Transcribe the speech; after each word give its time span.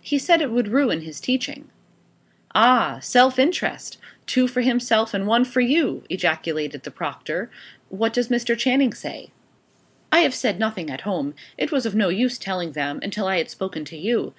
He 0.00 0.18
said 0.18 0.42
it 0.42 0.50
would 0.50 0.66
ruin 0.72 1.02
his 1.02 1.20
teaching." 1.20 1.70
"Ah! 2.52 2.98
self 3.00 3.38
interest 3.38 3.96
two 4.26 4.48
for 4.48 4.60
himself 4.60 5.14
and 5.14 5.24
one 5.24 5.44
for 5.44 5.60
you!" 5.60 6.02
ejaculated 6.10 6.82
the 6.82 6.90
proctor. 6.90 7.48
"What 7.88 8.12
does 8.12 8.26
Mr. 8.28 8.58
Channing 8.58 8.92
say?" 8.92 9.30
"I 10.10 10.22
have 10.22 10.34
said 10.34 10.58
nothing 10.58 10.90
at 10.90 11.02
home. 11.02 11.32
It 11.56 11.70
was 11.70 11.86
of 11.86 11.94
no 11.94 12.08
use 12.08 12.38
telling 12.38 12.72
them, 12.72 12.98
until 13.04 13.28
I 13.28 13.38
had 13.38 13.50
spoken 13.50 13.84
to 13.84 13.96
you. 13.96 14.34